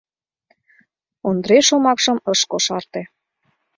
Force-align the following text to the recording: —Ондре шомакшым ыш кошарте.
—Ондре 1.27 1.57
шомакшым 1.67 2.17
ыш 2.31 2.39
кошарте. 2.51 3.01